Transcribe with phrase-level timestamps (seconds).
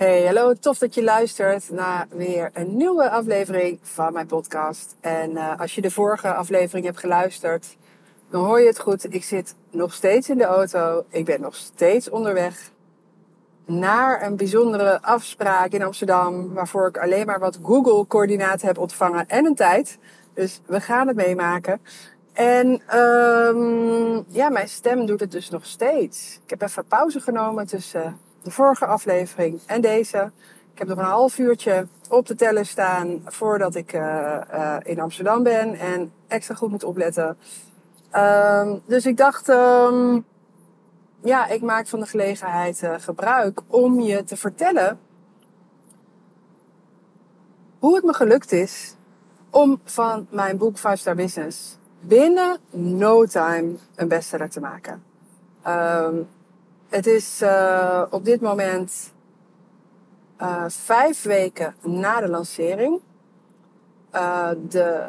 [0.00, 4.96] Hey, hallo, tof dat je luistert naar weer een nieuwe aflevering van mijn podcast.
[5.00, 7.76] En uh, als je de vorige aflevering hebt geluisterd,
[8.30, 9.14] dan hoor je het goed.
[9.14, 11.04] Ik zit nog steeds in de auto.
[11.08, 12.70] Ik ben nog steeds onderweg
[13.64, 19.44] naar een bijzondere afspraak in Amsterdam, waarvoor ik alleen maar wat Google-coördinaten heb ontvangen en
[19.44, 19.98] een tijd.
[20.34, 21.80] Dus we gaan het meemaken.
[22.32, 26.40] En um, ja, mijn stem doet het dus nog steeds.
[26.44, 30.30] Ik heb even pauze genomen tussen de vorige aflevering en deze.
[30.72, 35.00] Ik heb nog een half uurtje op de teller staan voordat ik uh, uh, in
[35.00, 37.36] Amsterdam ben en extra goed moet opletten.
[38.16, 40.24] Um, dus ik dacht, um,
[41.20, 44.98] ja, ik maak van de gelegenheid uh, gebruik om je te vertellen
[47.78, 48.94] hoe het me gelukt is
[49.50, 55.02] om van mijn boek 5 Star Business binnen no time een bestseller te maken.
[55.66, 56.28] Um,
[56.90, 59.12] het is uh, op dit moment
[60.40, 63.00] uh, vijf weken na de lancering.
[64.14, 65.06] Uh, de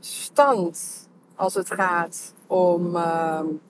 [0.00, 2.92] stand als het gaat om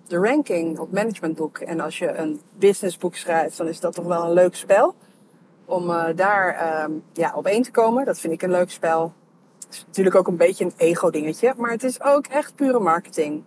[0.06, 1.58] de ranking op managementboek.
[1.58, 4.94] En als je een businessboek schrijft, dan is dat toch wel een leuk spel.
[5.64, 8.04] Om daar um, ja, op één te komen.
[8.04, 9.12] Dat vind ik een leuk spel.
[9.64, 11.54] Het is natuurlijk ook een beetje een ego-dingetje.
[11.56, 13.42] Maar het is ook echt pure marketing.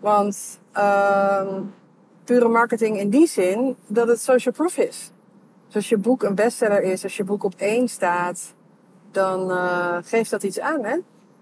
[0.00, 1.58] Want uh,
[2.26, 5.12] pure marketing in die zin dat het social proof is.
[5.66, 8.54] Dus als je boek een bestseller is, als je boek op één staat,
[9.10, 10.96] dan uh, geeft dat iets aan, hè?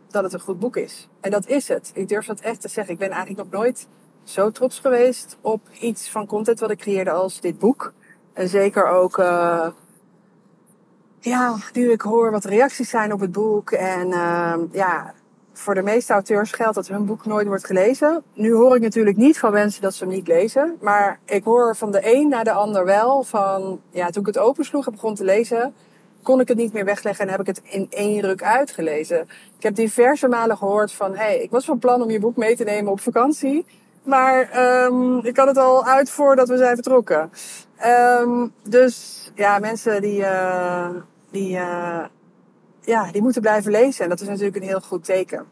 [0.08, 1.08] Dat het een goed boek is.
[1.20, 1.90] En dat is het.
[1.94, 2.92] Ik durf dat echt te zeggen.
[2.92, 3.86] Ik ben eigenlijk nog nooit
[4.24, 7.92] zo trots geweest op iets van content wat ik creëerde als dit boek.
[8.32, 9.68] En zeker ook, uh,
[11.20, 13.70] ja, nu ik hoor wat reacties zijn op het boek.
[13.70, 15.14] En uh, ja,
[15.54, 18.22] voor de meeste auteurs geldt dat hun boek nooit wordt gelezen.
[18.34, 20.76] Nu hoor ik natuurlijk niet van mensen dat ze hem niet lezen.
[20.80, 24.38] Maar ik hoor van de een naar de ander wel van, ja, toen ik het
[24.38, 25.74] opensloeg en begon te lezen,
[26.22, 29.20] kon ik het niet meer wegleggen en heb ik het in één ruk uitgelezen.
[29.56, 32.56] Ik heb diverse malen gehoord van, hey, ik was van plan om je boek mee
[32.56, 33.66] te nemen op vakantie.
[34.02, 34.48] Maar
[34.84, 37.30] um, ik had het al uit voordat we zijn vertrokken.
[38.20, 40.88] Um, dus ja, mensen die, uh,
[41.30, 42.04] die uh,
[42.84, 44.04] ja, die moeten blijven lezen.
[44.04, 45.46] En dat is natuurlijk een heel goed teken.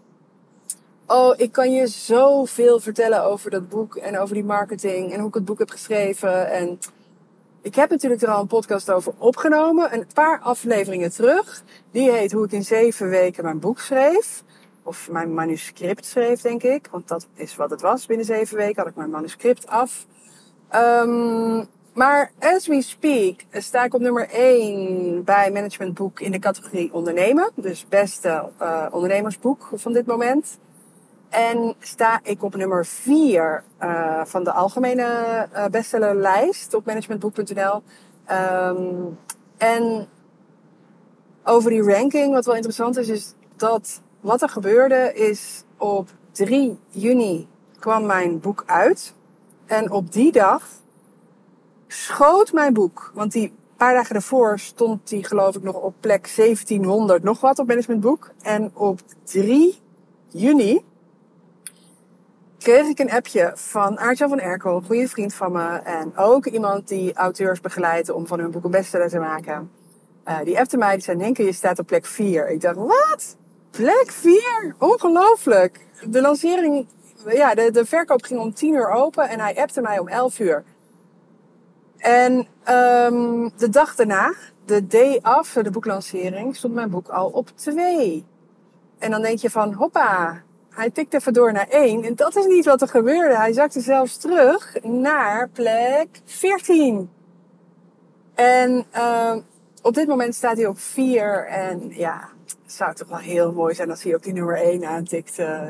[1.07, 5.29] Oh, ik kan je zoveel vertellen over dat boek en over die marketing en hoe
[5.29, 6.51] ik het boek heb geschreven.
[6.51, 6.79] En
[7.63, 11.63] ik heb natuurlijk er al een podcast over opgenomen, een paar afleveringen terug.
[11.91, 14.43] Die heet Hoe ik in zeven weken mijn boek schreef.
[14.83, 16.89] Of mijn manuscript schreef, denk ik.
[16.91, 18.07] Want dat is wat het was.
[18.07, 20.07] Binnen zeven weken had ik mijn manuscript af.
[20.75, 26.93] Um, maar as we speak sta ik op nummer 1 bij Managementboek in de categorie
[26.93, 27.51] ondernemen.
[27.55, 30.59] Dus beste uh, ondernemersboek van dit moment.
[31.29, 37.83] En sta ik op nummer 4 uh, van de algemene uh, bestsellerlijst op managementboek.nl.
[38.31, 39.19] Um,
[39.57, 40.09] en
[41.45, 46.79] over die ranking, wat wel interessant is, is dat wat er gebeurde is op 3
[46.89, 47.49] juni
[47.79, 49.15] kwam mijn boek uit.
[49.67, 50.69] En op die dag
[51.93, 53.11] schoot mijn boek.
[53.15, 57.59] Want die paar dagen daarvoor stond die geloof ik nog op plek 1700 nog wat
[57.59, 58.31] op managementboek.
[58.43, 59.81] En op 3
[60.29, 60.85] juni
[62.59, 65.69] kreeg ik een appje van Aartjan van Erkel, een goede vriend van me.
[65.77, 69.71] En ook iemand die auteurs begeleidt om van hun boek een bestseller te maken.
[70.29, 72.49] Uh, die appte mij, die zei, Henke, je staat op plek 4.
[72.49, 73.37] Ik dacht, wat?
[73.71, 74.75] Plek 4?
[74.79, 75.87] Ongelooflijk.
[76.07, 76.87] De lancering,
[77.27, 80.39] ja, de, de verkoop ging om 10 uur open en hij appte mij om 11
[80.39, 80.65] uur.
[82.03, 82.33] En
[82.69, 88.25] um, de dag daarna, de day after de boeklancering, stond mijn boek al op 2.
[88.99, 92.05] En dan denk je van, hoppa, hij tikt even door naar 1.
[92.05, 93.37] En dat is niet wat er gebeurde.
[93.37, 97.11] Hij zakte zelfs terug naar plek 14.
[98.35, 99.37] En uh,
[99.83, 101.47] op dit moment staat hij op 4.
[101.47, 104.85] En ja, het zou toch wel heel mooi zijn als hij ook die nummer 1
[104.85, 105.63] aantikt uh,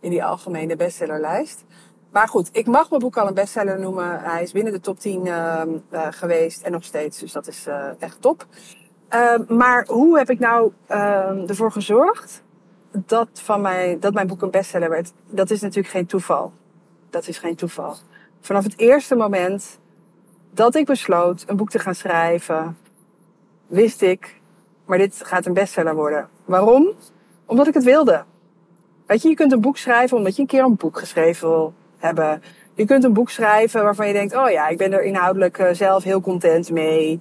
[0.00, 1.64] in die algemene bestsellerlijst.
[2.10, 4.20] Maar goed, ik mag mijn boek al een bestseller noemen.
[4.20, 5.62] Hij is binnen de top 10 uh,
[5.92, 7.18] uh, geweest en nog steeds.
[7.18, 8.46] Dus dat is uh, echt top.
[9.48, 12.42] maar hoe heb ik nou ehm, ervoor gezorgd
[12.92, 15.12] dat, van mij, dat mijn boek een bestseller werd?
[15.26, 16.52] Dat is natuurlijk geen toeval.
[17.10, 17.96] Dat is geen toeval.
[18.40, 19.78] Vanaf het eerste moment
[20.50, 22.76] dat ik besloot een boek te gaan schrijven,
[23.66, 24.40] wist ik,
[24.84, 26.28] maar dit gaat een bestseller worden.
[26.44, 26.94] Waarom?
[27.50, 28.24] omdat ik het wilde.
[29.06, 31.74] Weet je, je kunt een boek schrijven omdat je een keer een boek geschreven wil
[32.00, 32.42] hebben.
[32.74, 35.66] Je kunt een boek schrijven waarvan je denkt, oh ja, ik ben er inhoudelijk uh,
[35.72, 37.20] zelf heel content mee.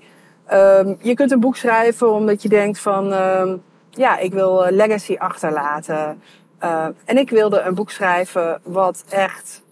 [0.54, 4.72] Um, je kunt een boek schrijven omdat je denkt van, um, ja, ik wil uh,
[4.72, 6.22] legacy achterlaten.
[6.64, 9.64] Uh, en ik wilde een boek schrijven wat echt,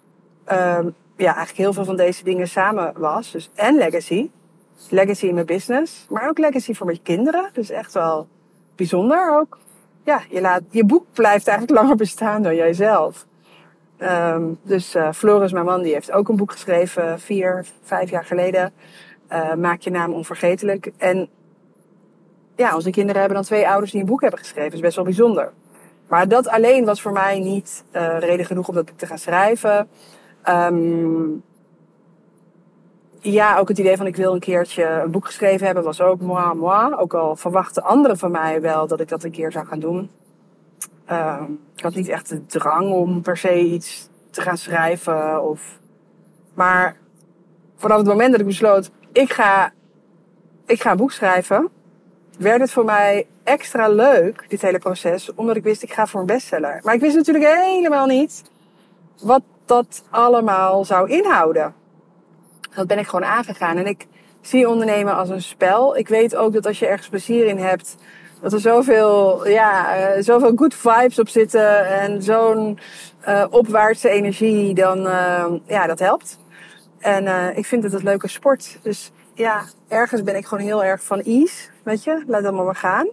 [1.15, 3.31] ja, eigenlijk heel veel van deze dingen samen was.
[3.31, 4.29] Dus en legacy.
[4.89, 7.49] Legacy in mijn business, maar ook legacy voor mijn kinderen.
[7.53, 8.27] Dus echt wel
[8.75, 9.57] bijzonder ook.
[10.03, 13.25] Ja, je, laat, je boek blijft eigenlijk langer bestaan dan jijzelf.
[14.01, 18.25] Um, dus uh, Floris, mijn man, die heeft ook een boek geschreven, vier, vijf jaar
[18.25, 18.73] geleden.
[19.31, 20.91] Uh, Maak je naam onvergetelijk.
[20.97, 21.29] En
[22.55, 24.73] ja, onze kinderen hebben dan twee ouders die een boek hebben geschreven.
[24.73, 25.53] Is best wel bijzonder.
[26.07, 29.17] Maar dat alleen was voor mij niet uh, reden genoeg om dat boek te gaan
[29.17, 29.87] schrijven.
[30.49, 31.43] Um,
[33.19, 36.21] ja, ook het idee van ik wil een keertje een boek geschreven hebben was ook
[36.21, 36.93] moi, moi.
[36.93, 40.09] Ook al verwachten anderen van mij wel dat ik dat een keer zou gaan doen.
[41.11, 41.41] Uh,
[41.75, 45.43] ik had niet echt de drang om per se iets te gaan schrijven.
[45.43, 45.79] Of...
[46.53, 46.97] Maar
[47.75, 49.71] vanaf het moment dat ik besloot, ik ga,
[50.65, 51.69] ik ga een boek schrijven,
[52.37, 56.19] werd het voor mij extra leuk, dit hele proces, omdat ik wist, ik ga voor
[56.19, 56.79] een bestseller.
[56.83, 58.43] Maar ik wist natuurlijk helemaal niet
[59.21, 61.73] wat dat allemaal zou inhouden.
[62.75, 63.77] Dat ben ik gewoon aangegaan.
[63.77, 64.07] En ik
[64.41, 65.97] zie ondernemen als een spel.
[65.97, 67.95] Ik weet ook dat als je ergens plezier in hebt,
[68.41, 72.79] dat er zoveel, ja, uh, zoveel good vibes op zitten en zo'n
[73.27, 76.39] uh, opwaartse energie, dan, uh, ja, dat helpt.
[76.99, 78.79] En ik vind het een leuke sport.
[78.81, 82.75] Dus ja, ergens ben ik gewoon heel erg van ease, weet je, laat het maar
[82.75, 83.07] gaan.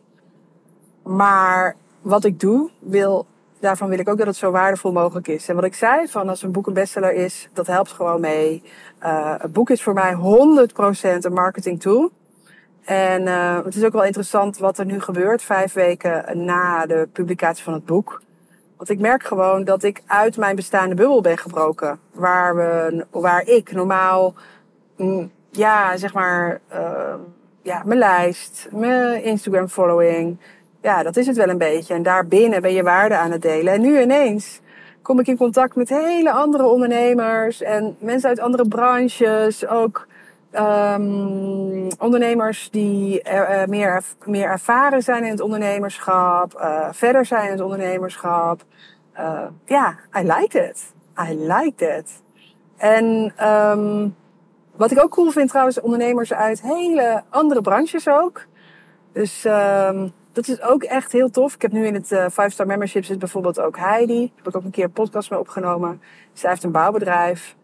[1.02, 3.26] Maar wat ik doe, wil
[3.60, 5.48] daarvan wil ik ook dat het zo waardevol mogelijk is.
[5.48, 8.62] En wat ik zei, van als een boek een bestseller is, dat helpt gewoon mee.
[9.38, 10.18] Het boek is voor mij 100%
[11.18, 12.10] een marketing tool.
[12.84, 17.08] En uh, het is ook wel interessant wat er nu gebeurt, vijf weken na de
[17.12, 18.22] publicatie van het boek.
[18.76, 21.98] Want ik merk gewoon dat ik uit mijn bestaande bubbel ben gebroken.
[22.12, 24.34] Waar, we, waar ik normaal,
[24.96, 27.14] mm, ja, zeg maar, uh,
[27.62, 30.38] ja, mijn lijst, mijn Instagram following,
[30.82, 31.94] ja, dat is het wel een beetje.
[31.94, 33.72] En daarbinnen ben je waarde aan het delen.
[33.72, 34.60] En nu ineens
[35.02, 39.66] kom ik in contact met hele andere ondernemers en mensen uit andere branches.
[39.66, 40.06] Ook
[40.56, 47.50] um, ondernemers die uh, meer, meer ervaren zijn in het ondernemerschap, uh, verder zijn in
[47.50, 48.64] het ondernemerschap.
[49.18, 50.92] Uh, ja, I like it.
[51.28, 52.22] I like it.
[52.76, 54.16] En um,
[54.76, 58.46] wat ik ook cool vind trouwens, ondernemers uit hele andere branches ook.
[59.12, 61.54] Dus um, dat is ook echt heel tof.
[61.54, 64.20] Ik heb nu in het Five Star Membership zit bijvoorbeeld ook Heidi.
[64.26, 66.00] Daar heb ik ook een keer een podcast mee opgenomen.
[66.32, 67.56] Zij heeft een bouwbedrijf.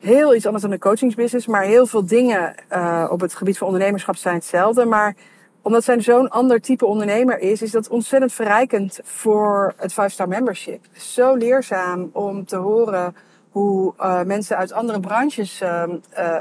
[0.00, 1.46] Heel iets anders dan een coachingsbusiness.
[1.46, 4.84] Maar heel veel dingen uh, op het gebied van ondernemerschap zijn hetzelfde.
[4.84, 5.14] Maar
[5.62, 10.28] omdat zij zo'n ander type ondernemer is, is dat ontzettend verrijkend voor het Five Star
[10.28, 10.84] Membership.
[10.92, 13.16] Zo leerzaam om te horen
[13.50, 15.84] hoe uh, mensen uit andere branches uh,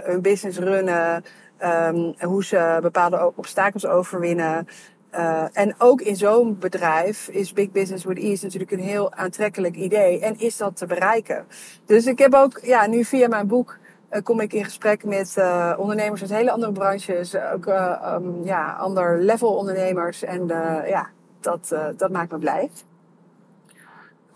[0.03, 1.23] hun business runnen.
[1.63, 4.67] Um, hoe ze bepaalde obstakels overwinnen.
[5.13, 9.75] Uh, en ook in zo'n bedrijf is Big Business with Ease natuurlijk een heel aantrekkelijk
[9.75, 10.19] idee.
[10.19, 11.45] En is dat te bereiken?
[11.85, 13.77] Dus ik heb ook, ja, nu via mijn boek
[14.11, 17.35] uh, kom ik in gesprek met uh, ondernemers uit hele andere branches.
[17.35, 20.23] Ook um, ja, ander level ondernemers.
[20.23, 20.47] En
[20.87, 21.09] ja,
[21.39, 22.69] dat, dat maakt me blij.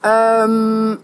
[0.06, 1.00] Um,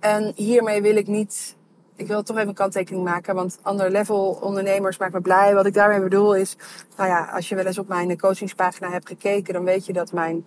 [0.00, 1.56] en hiermee wil ik niet
[1.96, 5.54] ik wil toch even een kanttekening maken, want ander level ondernemers maakt me blij.
[5.54, 6.56] Wat ik daarmee bedoel is,
[6.96, 10.12] nou ja, als je wel eens op mijn coachingspagina hebt gekeken, dan weet je dat
[10.12, 10.46] mijn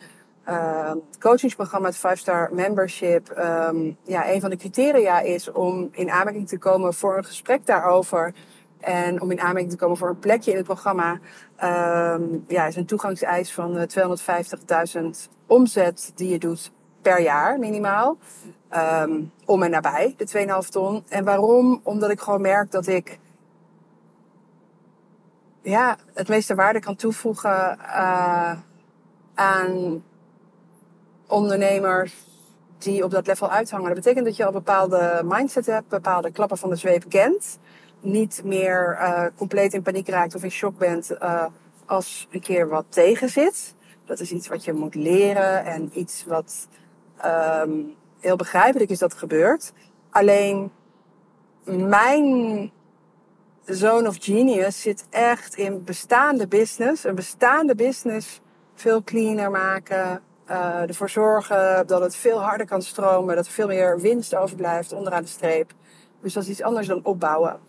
[0.49, 6.47] uh, coachingsprogramma, het 5-star membership, um, ja, een van de criteria is om in aanmerking
[6.47, 8.33] te komen voor een gesprek daarover.
[8.79, 11.19] En om in aanmerking te komen voor een plekje in het programma,
[11.63, 13.87] um, ja, is een toegangseis van
[14.95, 15.03] 250.000
[15.47, 16.71] omzet die je doet
[17.07, 18.17] per jaar minimaal.
[18.75, 21.03] Um, om en nabij, de 2,5 ton.
[21.09, 21.79] En waarom?
[21.83, 23.19] Omdat ik gewoon merk dat ik
[25.61, 28.51] ja, het meeste waarde kan toevoegen uh,
[29.33, 30.03] aan
[31.27, 32.13] ondernemers
[32.77, 33.85] die op dat level uithangen.
[33.85, 37.59] Dat betekent dat je al bepaalde mindset hebt, bepaalde klappen van de zweep kent.
[37.99, 41.45] Niet meer uh, compleet in paniek raakt of in shock bent uh,
[41.85, 43.75] als een keer wat tegen zit.
[44.05, 46.67] Dat is iets wat je moet leren en iets wat
[47.25, 49.73] um, heel begrijpelijk is dat gebeurd.
[50.09, 50.71] Alleen
[51.63, 52.71] mijn
[53.65, 57.03] zone of genius zit echt in bestaande business.
[57.03, 58.41] Een bestaande business
[58.75, 60.21] veel cleaner maken.
[60.49, 63.35] Uh, ervoor zorgen dat het veel harder kan stromen.
[63.35, 65.73] Dat er veel meer winst overblijft onderaan de streep.
[66.21, 67.59] Dus dat is iets anders dan opbouwen.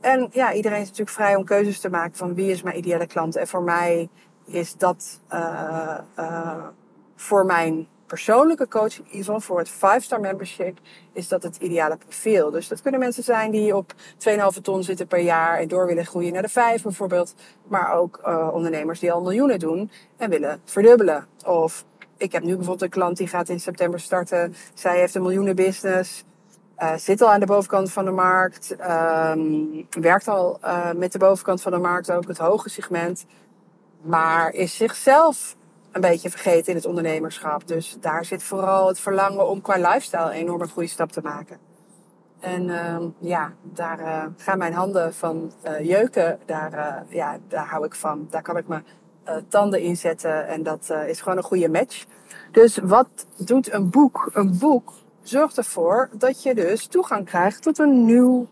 [0.00, 3.06] En ja, iedereen is natuurlijk vrij om keuzes te maken van wie is mijn ideale
[3.06, 3.36] klant.
[3.36, 4.08] En voor mij
[4.44, 6.66] is dat uh, uh,
[7.16, 10.78] voor mijn persoonlijke coaching, geval voor het 5-star membership,
[11.12, 12.50] is dat het ideale profiel.
[12.50, 16.06] Dus dat kunnen mensen zijn die op 2,5 ton zitten per jaar en door willen
[16.06, 17.34] groeien naar de 5 bijvoorbeeld.
[17.68, 21.26] Maar ook uh, ondernemers die al miljoenen doen en willen verdubbelen.
[21.44, 21.84] Of
[22.16, 24.54] ik heb nu bijvoorbeeld een klant die gaat in september starten.
[24.74, 26.24] Zij heeft een miljoenen business.
[26.78, 28.76] Uh, zit al aan de bovenkant van de markt.
[28.80, 33.24] Um, werkt al uh, met de bovenkant van de markt, ook het hoge segment.
[34.02, 35.56] Maar is zichzelf
[35.92, 37.66] een beetje vergeten in het ondernemerschap.
[37.66, 41.58] Dus daar zit vooral het verlangen om qua lifestyle een enorme goede stap te maken.
[42.40, 46.38] En uh, ja, daar uh, gaan mijn handen van uh, jeuken.
[46.46, 48.26] Daar, uh, ja, daar hou ik van.
[48.30, 48.84] Daar kan ik mijn
[49.48, 50.46] tanden in zetten.
[50.46, 52.06] En dat is gewoon een goede match.
[52.50, 54.30] Dus wat doet een boek?
[54.32, 54.92] Een boek
[55.22, 58.48] zorgt ervoor dat je dus toegang krijgt tot een nieuw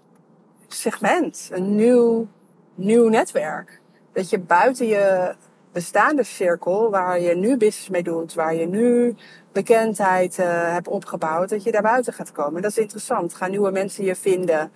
[0.69, 1.49] segment.
[1.53, 2.27] Een nieuw,
[2.75, 3.81] nieuw netwerk.
[4.13, 5.35] Dat je buiten je
[5.73, 9.17] bestaande cirkel, waar je nu business mee doet, waar je nu
[9.53, 12.63] bekendheid uh, hebt opgebouwd, dat je daar buiten gaat komen.
[12.63, 13.35] Dat is interessant.
[13.35, 14.71] Gaan nieuwe mensen je vinden.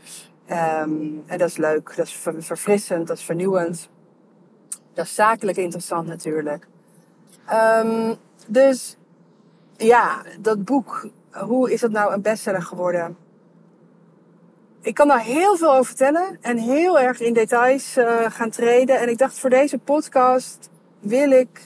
[0.50, 3.88] Um, en dat is leuk, dat is verfrissend, dat is vernieuwend.
[4.94, 6.66] Dat is zakelijk interessant natuurlijk.
[7.52, 8.96] Um, dus
[9.76, 13.16] ja, dat boek, hoe is dat nou een bestseller geworden?
[14.80, 19.00] Ik kan daar heel veel over vertellen en heel erg in details uh, gaan treden.
[19.00, 20.70] En ik dacht voor deze podcast
[21.02, 21.60] wil ik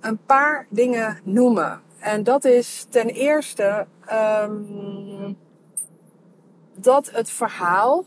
[0.00, 1.80] een paar dingen noemen.
[1.98, 5.36] En dat is ten eerste um,
[6.74, 8.04] dat het verhaal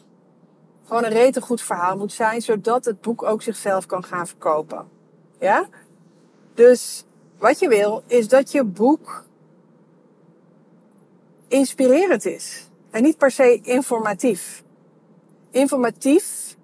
[0.85, 4.87] gewoon een rete goed verhaal moet zijn, zodat het boek ook zichzelf kan gaan verkopen.
[5.39, 5.67] Ja?
[6.53, 7.05] Dus
[7.37, 9.25] wat je wil, is dat je boek
[11.47, 12.69] inspirerend is.
[12.91, 14.63] En niet per se informatief.
[15.51, 16.55] Informatief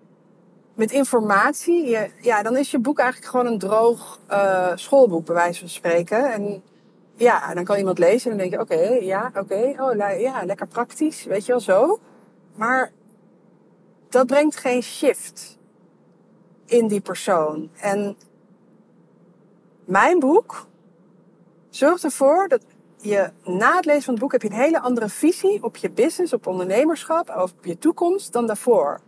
[0.79, 5.36] met informatie, je, ja, dan is je boek eigenlijk gewoon een droog uh, schoolboek, bij
[5.36, 6.33] wijze van spreken.
[6.33, 6.63] En
[7.15, 10.67] ja, dan kan iemand lezen en dan denk je, oké, ja, oké, oh, ja, lekker
[10.67, 12.00] praktisch, weet je wel zo.
[12.55, 12.91] Maar
[14.09, 15.57] dat brengt geen shift
[16.65, 17.69] in die persoon.
[17.79, 18.17] En
[19.86, 20.67] mijn boek
[21.69, 22.65] zorgt ervoor dat
[22.98, 25.89] je na het lezen van het boek heb je een hele andere visie op je
[25.89, 29.00] business, op ondernemerschap, op je toekomst dan daarvoor.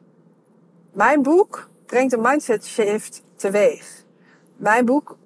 [0.92, 4.04] Mijn boek brengt een mindset shift teweeg.
[4.56, 5.18] Mijn boek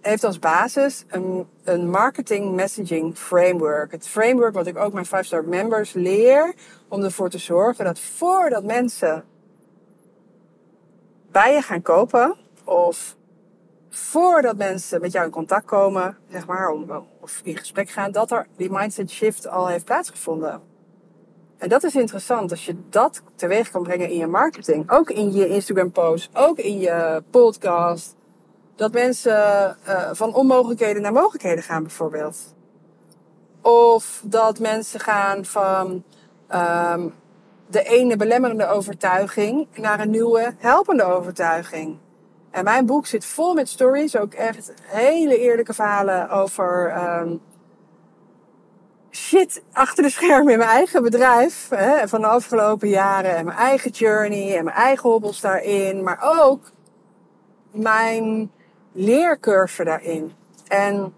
[0.00, 3.92] heeft als basis een, een marketing messaging framework.
[3.92, 6.54] Het framework wat ik ook mijn 5-star members leer
[6.88, 9.24] om ervoor te zorgen dat voordat mensen
[11.30, 13.16] bij je gaan kopen of
[13.88, 16.74] voordat mensen met jou in contact komen, zeg maar,
[17.20, 20.62] of in gesprek gaan, dat er die mindset shift al heeft plaatsgevonden.
[21.58, 24.90] En dat is interessant, als je dat teweeg kan brengen in je marketing.
[24.90, 28.16] Ook in je Instagram post, ook in je podcast.
[28.76, 32.54] Dat mensen uh, van onmogelijkheden naar mogelijkheden gaan bijvoorbeeld.
[33.62, 36.02] Of dat mensen gaan van
[36.54, 37.14] um,
[37.66, 41.98] de ene belemmerende overtuiging naar een nieuwe helpende overtuiging.
[42.50, 47.40] En mijn boek zit vol met stories, ook echt hele eerlijke verhalen over um,
[49.10, 51.68] shit achter de schermen in mijn eigen bedrijf.
[51.68, 53.36] Hè, van de afgelopen jaren.
[53.36, 56.02] En mijn eigen journey en mijn eigen hobbels daarin.
[56.02, 56.72] Maar ook
[57.70, 58.50] mijn
[58.92, 60.32] leercurve daarin.
[60.68, 61.14] En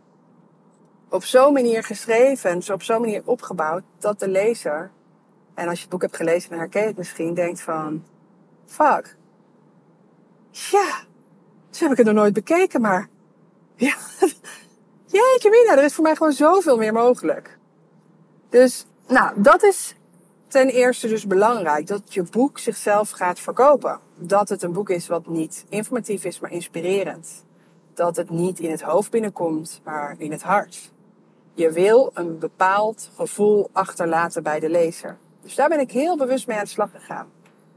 [1.08, 4.90] op zo'n manier geschreven en op zo'n manier opgebouwd dat de lezer,
[5.54, 8.04] en als je het boek hebt gelezen en herken je het misschien, denkt van,
[8.66, 9.16] fuck,
[10.50, 11.04] ja,
[11.70, 13.08] zo heb ik het nog nooit bekeken, maar
[13.76, 13.94] ja,
[15.06, 17.58] jeetje mina, er is voor mij gewoon zoveel meer mogelijk.
[18.50, 19.94] Dus, nou, dat is
[20.48, 21.86] ten eerste dus belangrijk.
[21.86, 24.00] Dat je boek zichzelf gaat verkopen.
[24.16, 27.44] Dat het een boek is wat niet informatief is, maar inspirerend.
[27.94, 30.92] Dat het niet in het hoofd binnenkomt, maar in het hart.
[31.54, 35.18] Je wil een bepaald gevoel achterlaten bij de lezer.
[35.42, 37.28] Dus daar ben ik heel bewust mee aan de slag gegaan.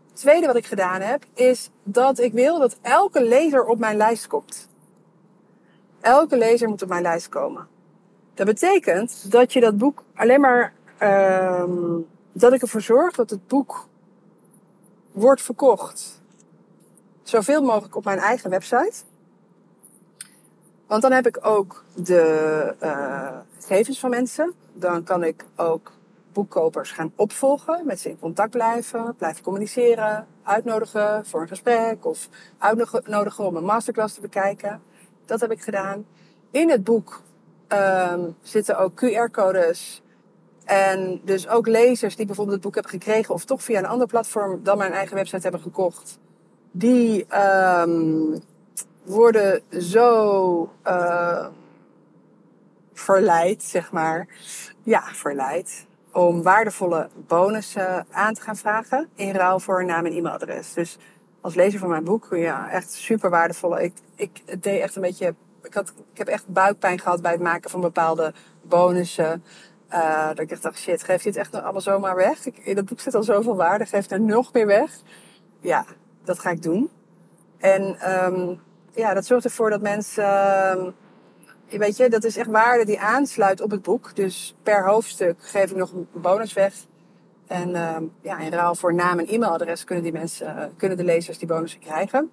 [0.09, 3.97] Het tweede wat ik gedaan heb, is dat ik wil dat elke lezer op mijn
[3.97, 4.69] lijst komt.
[6.01, 7.67] Elke lezer moet op mijn lijst komen.
[8.33, 11.63] Dat betekent dat je dat boek alleen maar, uh,
[12.31, 13.87] dat ik ervoor zorg dat het boek
[15.11, 16.21] wordt verkocht.
[17.23, 18.93] Zoveel mogelijk op mijn eigen website.
[20.87, 24.53] Want dan heb ik ook de uh, gegevens van mensen.
[24.73, 25.91] Dan kan ik ook
[26.33, 32.29] boekkopers gaan opvolgen, met ze in contact blijven, blijven communiceren, uitnodigen voor een gesprek of
[32.57, 34.81] uitnodigen om een masterclass te bekijken.
[35.25, 36.05] Dat heb ik gedaan.
[36.51, 37.21] In het boek
[37.73, 40.01] um, zitten ook QR-codes.
[40.65, 44.07] En dus ook lezers die bijvoorbeeld het boek hebben gekregen of toch via een ander
[44.07, 46.19] platform dan mijn eigen website hebben gekocht.
[46.71, 47.25] Die
[47.79, 48.41] um,
[49.03, 51.47] worden zo uh,
[52.93, 54.27] verleid, zeg maar.
[54.83, 55.85] Ja, verleid.
[56.11, 60.73] Om waardevolle bonussen aan te gaan vragen in ruil voor een naam en e-mailadres.
[60.73, 60.97] Dus
[61.41, 63.83] als lezer van mijn boek, ja, echt super waardevolle.
[63.83, 65.35] Ik, ik deed echt een beetje.
[65.63, 69.43] Ik, had, ik heb echt buikpijn gehad bij het maken van bepaalde bonussen.
[69.89, 72.45] Uh, dat ik dacht, shit, geef je het echt allemaal zomaar weg?
[72.45, 74.91] Ik, in dat boek zit al zoveel waarde, geef er nog meer weg.
[75.59, 75.85] Ja,
[76.23, 76.89] dat ga ik doen.
[77.57, 78.61] En um,
[78.93, 80.23] ja, dat zorgt ervoor dat mensen.
[81.69, 84.15] Uh, weet je, dat is echt waarde die aansluit op het boek.
[84.15, 86.73] Dus per hoofdstuk geef ik nog een bonus weg.
[87.47, 91.37] En uh, ja, in ruil voor naam en e-mailadres kunnen die mensen, kunnen de lezers
[91.37, 92.31] die bonussen krijgen.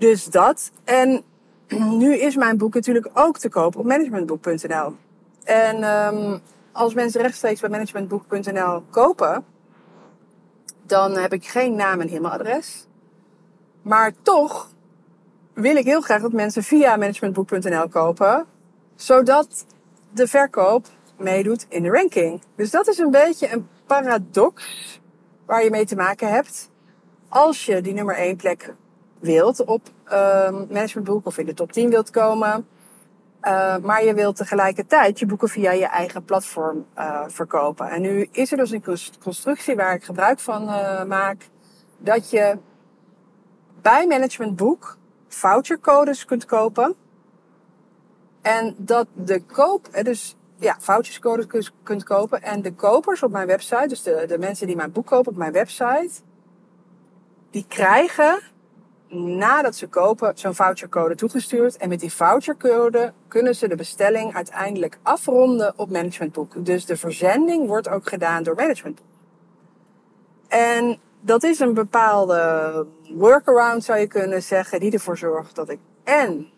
[0.00, 0.70] Dus dat.
[0.84, 1.22] En
[2.02, 4.94] nu is mijn boek natuurlijk ook te koop op managementboek.nl.
[5.44, 6.40] En um,
[6.72, 9.44] als mensen rechtstreeks bij managementboek.nl kopen,
[10.82, 12.86] dan heb ik geen naam en e-mailadres.
[13.82, 14.70] Maar toch
[15.52, 18.46] wil ik heel graag dat mensen via managementboek.nl kopen,
[18.96, 19.66] zodat
[20.12, 22.42] de verkoop meedoet in de ranking.
[22.56, 24.64] Dus dat is een beetje een paradox
[25.46, 26.70] waar je mee te maken hebt.
[27.28, 28.74] Als je die nummer 1 plek
[29.20, 32.66] wilt op uh, managementboek of in de top 10 wilt komen.
[33.42, 37.88] Uh, maar je wilt tegelijkertijd je boeken via je eigen platform uh, verkopen.
[37.88, 38.84] En nu is er dus een
[39.22, 41.48] constructie waar ik gebruik van uh, maak.
[41.98, 42.58] Dat je
[43.82, 44.96] bij managementboek
[45.28, 46.94] vouchercodes kunt kopen.
[48.42, 52.42] En dat de koop, dus ja, voucherscodes kunt kopen.
[52.42, 55.52] En de kopers op mijn website, dus de mensen die mijn boek kopen op mijn
[55.52, 56.10] website,
[57.50, 58.40] die krijgen
[59.10, 61.76] nadat ze kopen zo'n vouchercode toegestuurd.
[61.76, 66.64] En met die vouchercode kunnen ze de bestelling uiteindelijk afronden op managementboek.
[66.64, 69.06] Dus de verzending wordt ook gedaan door managementboek.
[70.48, 75.78] En dat is een bepaalde workaround zou je kunnen zeggen, die ervoor zorgt dat ik
[76.04, 76.48] en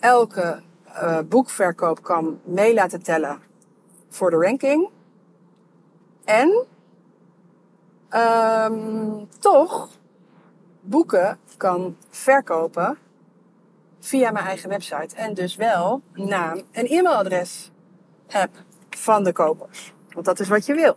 [0.00, 3.40] elke uh, boekverkoop kan mee laten tellen
[4.08, 4.90] voor de ranking.
[6.24, 6.66] En
[8.10, 9.88] um, toch
[10.82, 12.98] boeken kan verkopen
[14.00, 15.16] via mijn eigen website.
[15.16, 17.70] En dus wel naam en e-mailadres
[18.26, 18.50] heb
[18.90, 19.92] van de kopers.
[20.10, 20.96] Want dat is wat je wil.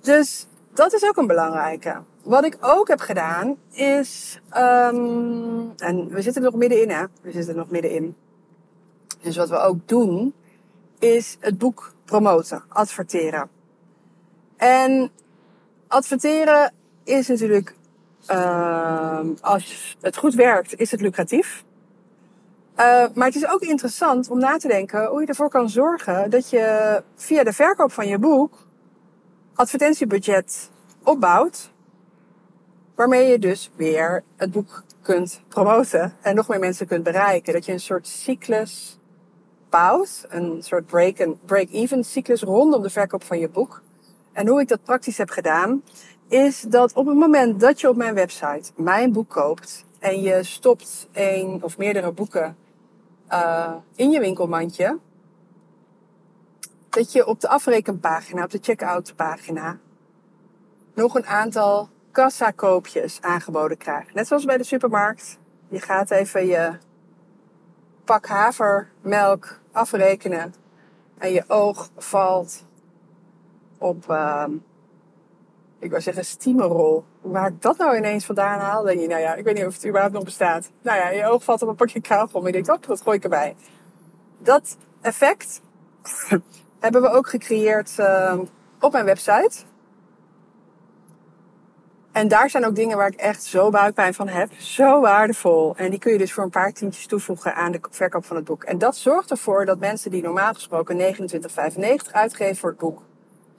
[0.00, 2.02] Dus dat is ook een belangrijke.
[2.22, 7.32] Wat ik ook heb gedaan is, um, en we zitten er nog middenin hè, we
[7.32, 8.16] zitten er nog middenin.
[9.20, 10.34] Dus wat we ook doen,
[10.98, 13.50] is het boek promoten, adverteren.
[14.56, 15.10] En
[15.88, 16.72] adverteren
[17.04, 17.74] is natuurlijk,
[18.30, 21.64] uh, als het goed werkt, is het lucratief.
[22.76, 26.30] Uh, maar het is ook interessant om na te denken hoe je ervoor kan zorgen
[26.30, 28.66] dat je via de verkoop van je boek
[29.54, 30.70] advertentiebudget
[31.02, 31.72] opbouwt.
[32.94, 37.52] Waarmee je dus weer het boek kunt promoten en nog meer mensen kunt bereiken.
[37.52, 38.98] Dat je een soort cyclus
[39.70, 40.86] bouwt, een soort
[41.46, 43.82] break-even cyclus rondom de verkoop van je boek.
[44.32, 45.82] En hoe ik dat praktisch heb gedaan,
[46.28, 50.42] is dat op het moment dat je op mijn website mijn boek koopt en je
[50.42, 52.56] stopt een of meerdere boeken
[53.32, 54.98] uh, in je winkelmandje,
[56.88, 59.78] dat je op de afrekenpagina, op de checkout pagina,
[60.94, 64.14] nog een aantal kassakoopjes aangeboden krijgt.
[64.14, 65.38] Net zoals bij de supermarkt.
[65.68, 66.78] Je gaat even je
[68.04, 70.54] pak havermelk afrekenen
[71.18, 72.64] en je oog valt
[73.78, 74.44] op, uh,
[75.84, 77.04] ik wou zeggen, steamerol.
[77.20, 79.74] Waar ik dat nou ineens vandaan haal, denk je, nou ja, ik weet niet of
[79.74, 80.70] het überhaupt nog bestaat.
[80.82, 83.16] Nou ja, je oog valt op een pakje kauwgom en je denkt, oh, dat gooi
[83.16, 83.56] ik erbij.
[84.38, 85.60] Dat effect
[86.80, 88.38] hebben we ook gecreëerd uh,
[88.80, 89.58] op mijn website.
[92.12, 94.52] En daar zijn ook dingen waar ik echt zo buikpijn van heb.
[94.52, 95.76] Zo waardevol.
[95.76, 98.44] En die kun je dus voor een paar tientjes toevoegen aan de verkoop van het
[98.44, 98.64] boek.
[98.64, 103.02] En dat zorgt ervoor dat mensen die normaal gesproken 29,95 uitgeven voor het boek,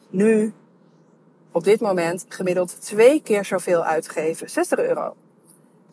[0.09, 0.53] nu
[1.55, 4.49] op dit moment gemiddeld twee keer zoveel uitgeven.
[4.49, 5.15] 60 euro.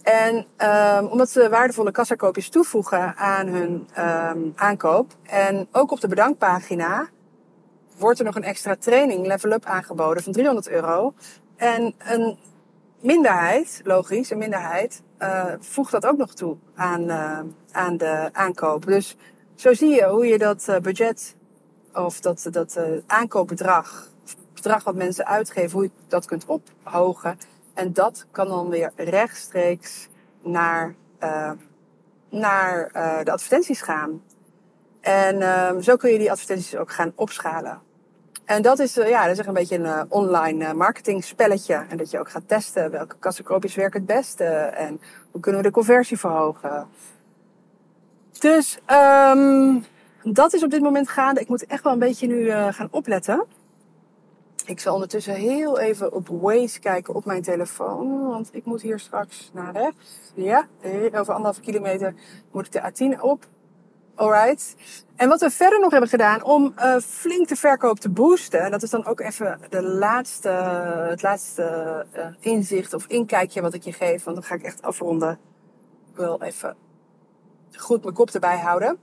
[0.02, 5.12] En um, omdat ze waardevolle kassakoopjes toevoegen aan hun um, aankoop.
[5.22, 7.08] En ook op de bedankpagina
[7.98, 11.14] wordt er nog een extra training, level up, aangeboden van 300 euro.
[11.56, 12.38] En een
[13.00, 17.40] minderheid, logisch, een minderheid, uh, voegt dat ook nog toe aan, uh,
[17.72, 18.86] aan de aankoop.
[18.86, 19.16] Dus
[19.54, 21.36] zo zie je hoe je dat uh, budget
[21.94, 24.11] of dat, dat aankoopbedrag,
[24.62, 27.38] bedrag wat mensen uitgeven, hoe je dat kunt ophogen.
[27.74, 30.08] En dat kan dan weer rechtstreeks
[30.42, 30.94] naar,
[32.28, 32.90] naar
[33.24, 34.22] de advertenties gaan.
[35.00, 37.80] En zo kun je die advertenties ook gaan opschalen.
[38.44, 41.84] En dat is, eh, ja, dat is een beetje een online marketing spelletje.
[41.88, 44.44] En dat je ook gaat testen welke kassakoopjes werken het beste.
[44.44, 46.86] En hoe kunnen we de conversie verhogen.
[48.38, 49.84] Dus um,
[50.22, 51.40] dat is op dit moment gaande.
[51.40, 53.44] Ik moet echt wel een beetje nu gaan opletten.
[54.66, 58.28] Ik zal ondertussen heel even op Waze kijken op mijn telefoon.
[58.28, 60.32] Want ik moet hier straks naar rechts.
[60.34, 60.66] Ja,
[61.12, 62.14] over anderhalve kilometer
[62.52, 63.46] moet ik de A10 op.
[64.14, 64.74] Alright.
[65.16, 68.60] En wat we verder nog hebben gedaan om uh, flink de verkoop te boosten.
[68.60, 70.48] En dat is dan ook even de laatste,
[71.08, 74.24] het laatste uh, inzicht of inkijkje wat ik je geef.
[74.24, 75.38] Want dan ga ik echt afronden.
[76.10, 76.76] Ik wil even
[77.76, 78.98] goed mijn kop erbij houden.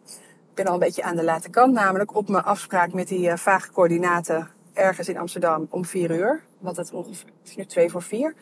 [0.50, 1.74] Ik ben al een beetje aan de late kant.
[1.74, 6.44] Namelijk op mijn afspraak met die uh, vage coördinaten ergens in Amsterdam om vier uur.
[6.60, 8.36] Wat het ongeveer twee voor vier.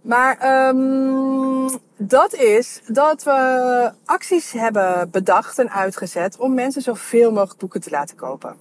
[0.00, 7.58] Maar um, dat is dat we acties hebben bedacht en uitgezet om mensen zoveel mogelijk
[7.58, 8.56] boeken te laten kopen.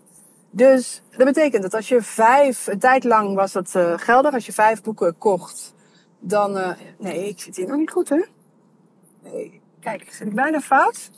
[0.51, 4.45] Dus dat betekent dat als je vijf, een tijd lang was dat uh, geldig, als
[4.45, 5.73] je vijf boeken kocht,
[6.19, 6.57] dan.
[6.57, 8.21] Uh, nee, ik zit hier nog niet goed, hè?
[9.23, 11.11] Nee, kijk, zit ik bijna fout?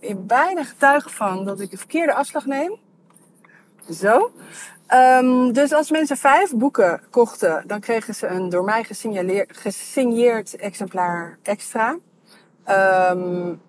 [0.00, 2.76] Ben je bijna getuige van dat ik de verkeerde afslag neem?
[3.90, 4.30] Zo.
[4.94, 8.84] Um, dus als mensen vijf boeken kochten, dan kregen ze een door mij
[9.48, 11.96] gesigneerd exemplaar extra.
[13.10, 13.60] Um,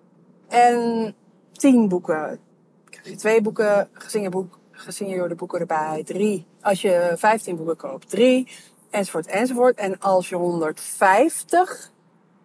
[0.47, 1.15] en
[1.51, 2.39] tien boeken.
[2.89, 3.89] Krijg je twee boeken,
[4.71, 6.03] gesigneerde boeken erbij.
[6.05, 6.45] Drie.
[6.61, 8.47] Als je vijftien boeken koopt, drie.
[8.89, 9.77] Enzovoort, enzovoort.
[9.77, 11.91] En als je 150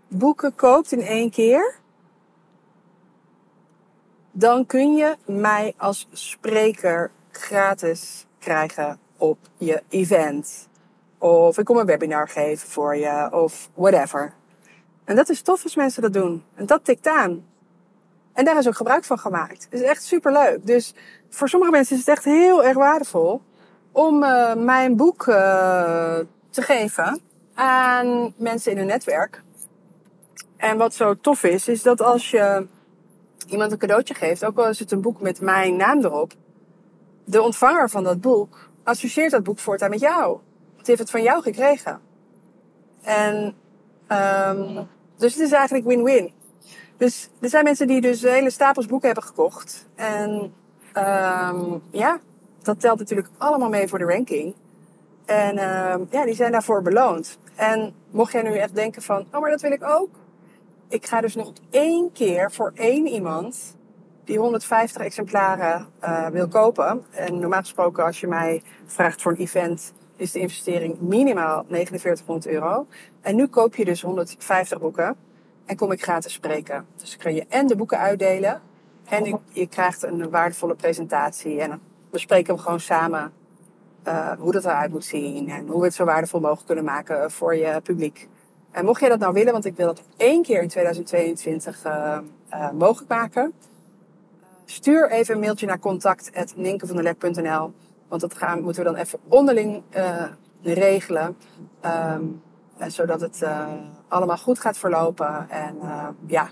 [0.09, 1.75] boeken koopt in één keer,
[4.33, 10.68] dan kun je mij als spreker gratis krijgen op je event.
[11.18, 14.33] Of ik kom een webinar geven voor je, of whatever.
[15.05, 16.44] En dat is tof als mensen dat doen.
[16.55, 17.44] En dat tikt aan.
[18.33, 19.64] En daar is ook gebruik van gemaakt.
[19.64, 20.66] Het is echt super leuk.
[20.66, 20.94] Dus
[21.31, 23.42] voor sommige mensen is het echt heel erg waardevol
[23.92, 25.35] om uh, mijn boek uh,
[26.50, 27.20] te geven
[27.55, 29.42] aan mensen in hun netwerk.
[30.57, 32.66] En wat zo tof is, is dat als je
[33.46, 36.33] iemand een cadeautje geeft, ook al is het een boek met mijn naam erop,
[37.25, 40.39] de ontvanger van dat boek associeert dat boek voortaan met jou.
[40.77, 42.01] Die heeft het van jou gekregen.
[43.03, 43.55] En
[44.09, 46.33] um, dus het is eigenlijk win-win.
[46.97, 49.87] Dus er zijn mensen die dus hele stapels boeken hebben gekocht.
[49.95, 50.53] En
[50.97, 52.21] um, ja,
[52.63, 54.55] dat telt natuurlijk allemaal mee voor de ranking.
[55.25, 57.39] En um, ja, die zijn daarvoor beloond.
[57.55, 60.11] En mocht jij nu echt denken van, oh, maar dat wil ik ook.
[60.89, 63.77] Ik ga dus nog één keer voor één iemand
[64.33, 67.05] die 150 exemplaren uh, wil kopen.
[67.11, 72.47] En normaal gesproken, als je mij vraagt voor een event, is de investering minimaal 4900
[72.47, 72.87] euro.
[73.21, 75.16] En nu koop je dus 150 boeken
[75.64, 76.87] en kom ik gratis spreken.
[76.97, 78.61] Dus dan kun je en de boeken uitdelen
[79.09, 81.61] en je krijgt een waardevolle presentatie.
[81.61, 83.33] En we spreken gewoon samen
[84.07, 87.31] uh, hoe dat eruit moet zien en hoe we het zo waardevol mogelijk kunnen maken
[87.31, 88.29] voor je publiek.
[88.71, 92.18] En mocht jij dat nou willen, want ik wil dat één keer in 2022 uh,
[92.51, 93.53] uh, mogelijk maken
[94.64, 97.72] Stuur even een mailtje naar contact.ninkevanderlek.nl.
[98.09, 100.25] Want dat gaan, moeten we dan even onderling uh,
[100.62, 101.37] regelen.
[101.85, 102.42] Um,
[102.87, 103.66] zodat het uh,
[104.09, 105.51] allemaal goed gaat verlopen.
[105.51, 105.77] En
[106.27, 106.48] ja,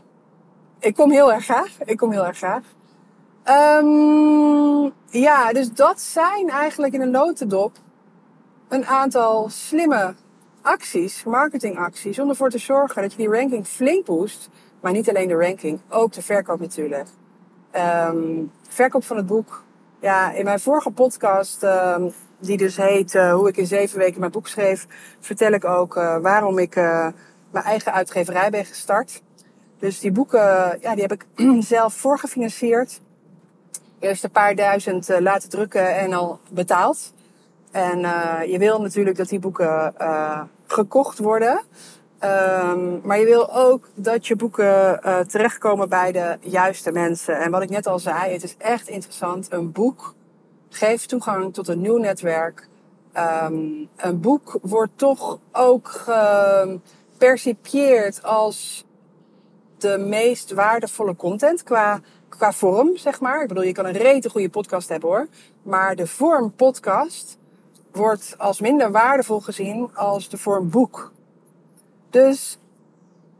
[0.78, 1.78] ik kom heel erg graag.
[1.84, 2.62] Ik kom heel erg graag.
[3.82, 7.72] Um, ja, dus dat zijn eigenlijk in een notendop
[8.68, 10.14] een aantal slimme
[10.62, 14.48] acties, marketingacties, om ervoor te zorgen dat je die ranking flink boost.
[14.80, 17.08] Maar niet alleen de ranking, ook de verkoop natuurlijk.
[17.76, 19.62] Um, verkoop van het boek.
[20.00, 24.20] Ja, in mijn vorige podcast, um, die dus heet uh, Hoe ik in zeven weken
[24.20, 24.86] mijn boek schreef,
[25.20, 27.06] vertel ik ook uh, waarom ik uh,
[27.50, 29.22] mijn eigen uitgeverij ben gestart.
[29.78, 31.26] Dus die boeken, ja, die heb ik
[31.74, 33.00] zelf voorgefinancierd.
[33.98, 37.12] Eerst een paar duizend laten drukken en al betaald.
[37.70, 37.98] En
[38.50, 39.94] je wil natuurlijk dat die boeken
[40.66, 41.62] gekocht worden.
[42.24, 47.38] Um, maar je wil ook dat je boeken uh, terechtkomen bij de juiste mensen.
[47.38, 49.52] En wat ik net al zei, het is echt interessant.
[49.52, 50.14] Een boek
[50.68, 52.68] geeft toegang tot een nieuw netwerk.
[53.16, 58.84] Um, een boek wordt toch ook gepercipieerd als
[59.78, 63.42] de meest waardevolle content qua, qua vorm, zeg maar.
[63.42, 65.26] Ik bedoel, je kan een rete goede podcast hebben hoor.
[65.62, 67.38] Maar de vorm podcast
[67.92, 71.12] wordt als minder waardevol gezien als de vorm boek.
[72.10, 72.58] Dus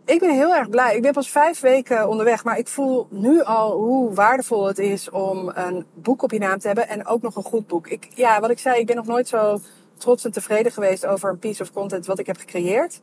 [0.04, 0.96] ik ben heel erg blij.
[0.96, 5.10] Ik ben pas vijf weken onderweg, maar ik voel nu al hoe waardevol het is
[5.10, 7.86] om een boek op je naam te hebben en ook nog een goed boek.
[7.88, 9.58] Ik, ja, wat ik zei, ik ben nog nooit zo
[9.96, 13.00] trots en tevreden geweest over een piece of content wat ik heb gecreëerd.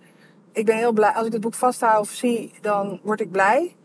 [0.51, 1.11] Ik ben heel blij.
[1.11, 3.75] Als ik het boek vasthoud of zie, dan word ik blij.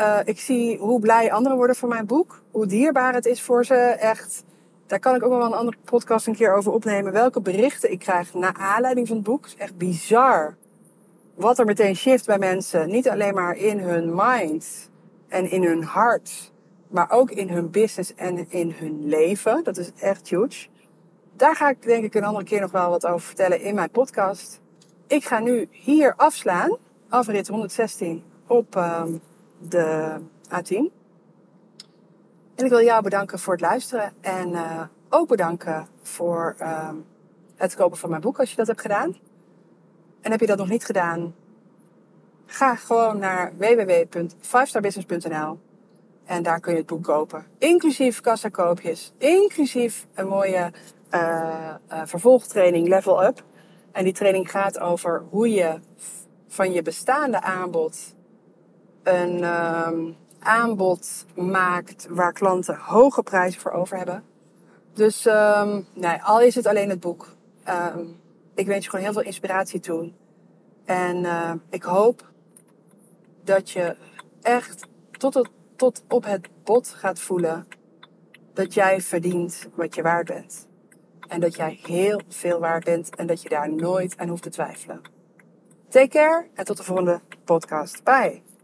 [0.00, 2.42] Uh, ik zie hoe blij anderen worden voor mijn boek.
[2.50, 3.74] Hoe dierbaar het is voor ze.
[3.74, 4.44] Echt,
[4.86, 7.12] daar kan ik ook wel een andere podcast een keer over opnemen.
[7.12, 9.46] Welke berichten ik krijg na aanleiding van het boek.
[9.46, 10.56] is echt bizar
[11.36, 12.90] wat er meteen shift bij mensen.
[12.90, 14.90] Niet alleen maar in hun mind,
[15.28, 16.52] en in hun hart,
[16.88, 19.64] maar ook in hun business en in hun leven.
[19.64, 20.68] Dat is echt huge.
[21.36, 23.90] Daar ga ik denk ik een andere keer nog wel wat over vertellen in mijn
[23.90, 24.60] podcast.
[25.06, 26.76] Ik ga nu hier afslaan,
[27.08, 29.20] afrit 116 op um,
[29.58, 30.94] de A10.
[32.54, 36.90] En ik wil jou bedanken voor het luisteren en uh, ook bedanken voor uh,
[37.56, 39.16] het kopen van mijn boek als je dat hebt gedaan.
[40.26, 41.34] En heb je dat nog niet gedaan,
[42.46, 45.58] ga gewoon naar www.5starbusiness.nl
[46.24, 47.46] en daar kun je het boek kopen.
[47.58, 50.72] Inclusief kassakoopjes, inclusief een mooie
[51.14, 53.42] uh, uh, vervolgtraining Level Up.
[53.92, 55.80] En die training gaat over hoe je
[56.48, 58.14] van je bestaande aanbod
[59.02, 64.24] een um, aanbod maakt waar klanten hoge prijzen voor over hebben.
[64.92, 67.28] Dus um, nee, al is het alleen het boek.
[67.68, 68.24] Um,
[68.56, 70.12] ik wens je gewoon heel veel inspiratie toe.
[70.84, 72.30] En uh, ik hoop
[73.44, 73.96] dat je
[74.42, 77.66] echt tot, het, tot op het bot gaat voelen
[78.54, 80.66] dat jij verdient wat je waard bent.
[81.28, 84.50] En dat jij heel veel waard bent en dat je daar nooit aan hoeft te
[84.50, 85.00] twijfelen.
[85.88, 88.04] Take care en tot de volgende podcast.
[88.04, 88.55] Bye!